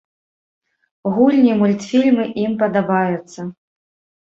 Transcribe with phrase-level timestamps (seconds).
[1.17, 3.41] Гульні, мультфільмы ім падабаюцца.